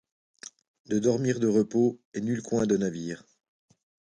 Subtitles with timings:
[0.87, 3.23] De dormir en repos, et nul coin de navire